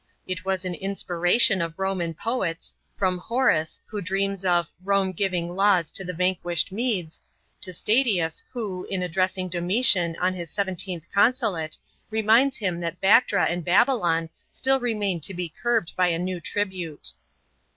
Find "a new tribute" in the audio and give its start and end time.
16.07-17.09